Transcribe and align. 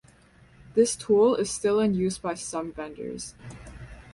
This 0.73 0.95
tool 0.95 1.35
is 1.35 1.51
still 1.51 1.79
in 1.79 1.93
use 1.93 2.17
by 2.17 2.33
some 2.33 2.71
vendors. 2.73 3.35